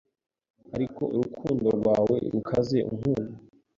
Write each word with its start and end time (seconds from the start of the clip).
Ariko 0.75 1.01
urukundo 1.15 1.67
rwawe 1.77 2.15
rukaze 2.33 2.77
unkunda 2.89 3.35